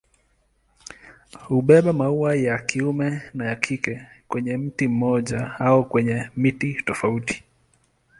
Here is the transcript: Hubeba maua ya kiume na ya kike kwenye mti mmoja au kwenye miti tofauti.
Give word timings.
Hubeba 1.47 1.93
maua 1.93 2.35
ya 2.35 2.59
kiume 2.59 3.21
na 3.33 3.45
ya 3.45 3.55
kike 3.55 4.01
kwenye 4.27 4.57
mti 4.57 4.87
mmoja 4.87 5.59
au 5.59 5.89
kwenye 5.89 6.29
miti 6.37 6.73
tofauti. 6.85 7.43